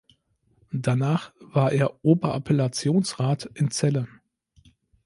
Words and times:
Danach 0.73 1.31
war 1.41 1.71
er 1.71 2.03
Oberappellationsrat 2.03 3.51
in 3.53 3.69
Celle. 3.69 4.07